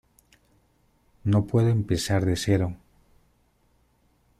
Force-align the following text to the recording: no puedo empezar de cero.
no 1.25 1.45
puedo 1.45 1.67
empezar 1.67 2.25
de 2.25 2.35
cero. 2.35 2.75